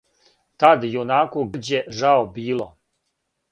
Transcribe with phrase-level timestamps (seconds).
[0.63, 2.71] Тад јунаку грђе жао било,